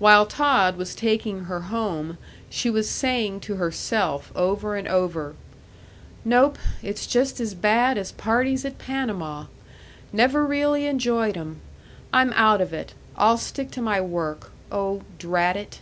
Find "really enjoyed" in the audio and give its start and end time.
10.44-11.36